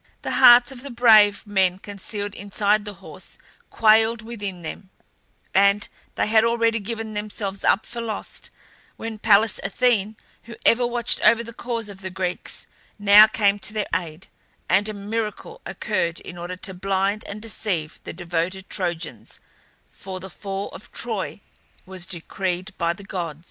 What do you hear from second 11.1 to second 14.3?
over the cause of the Greeks, now came to their aid,